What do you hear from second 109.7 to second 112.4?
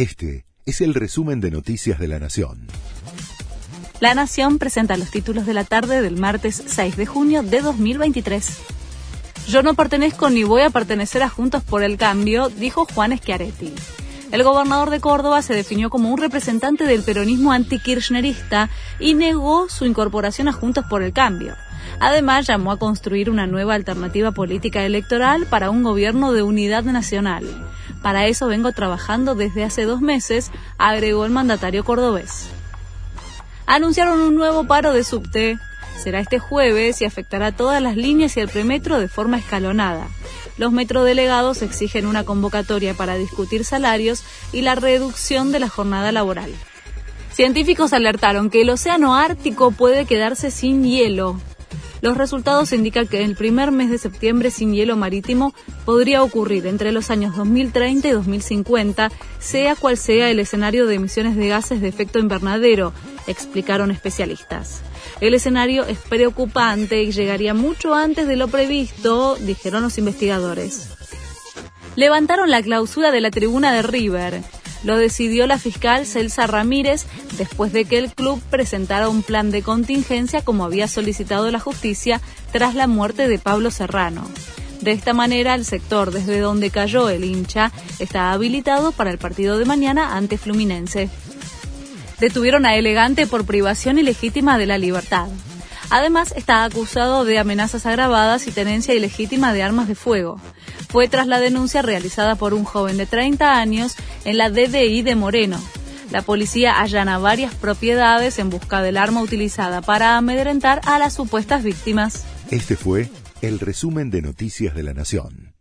para amedrentar a las supuestas víctimas.